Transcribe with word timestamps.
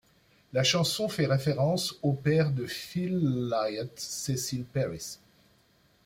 La 0.51 0.63
chanson 0.63 1.09
fait 1.09 1.27
référence 1.27 1.99
au 2.01 2.13
père 2.13 2.51
de 2.53 2.65
Phil 2.65 3.19
Lynott, 3.19 3.99
Cecil 3.99 4.63
Parris. 4.63 5.19